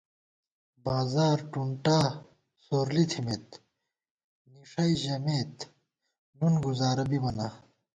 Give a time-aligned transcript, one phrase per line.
[0.85, 1.99] بازار ٹُنٹا
[2.65, 3.47] سورلی تھِمېت
[4.51, 5.55] نِݭَئ ژَمېت
[6.37, 7.47] نُن گزارہ بِبہ نا